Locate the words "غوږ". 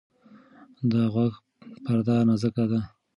1.13-1.33